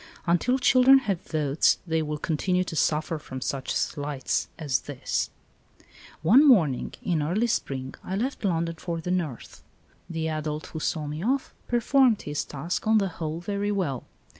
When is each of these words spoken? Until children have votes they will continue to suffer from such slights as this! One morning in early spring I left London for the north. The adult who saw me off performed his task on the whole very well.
Until 0.25 0.57
children 0.57 0.97
have 0.97 1.21
votes 1.21 1.77
they 1.85 2.01
will 2.01 2.17
continue 2.17 2.63
to 2.63 2.75
suffer 2.75 3.19
from 3.19 3.39
such 3.39 3.71
slights 3.71 4.47
as 4.57 4.79
this! 4.79 5.29
One 6.23 6.43
morning 6.47 6.95
in 7.03 7.21
early 7.21 7.45
spring 7.45 7.93
I 8.03 8.15
left 8.15 8.43
London 8.43 8.77
for 8.79 8.99
the 8.99 9.11
north. 9.11 9.61
The 10.09 10.27
adult 10.27 10.65
who 10.73 10.79
saw 10.79 11.05
me 11.05 11.23
off 11.23 11.53
performed 11.67 12.23
his 12.23 12.43
task 12.43 12.87
on 12.87 12.97
the 12.97 13.09
whole 13.09 13.41
very 13.41 13.71
well. 13.71 14.05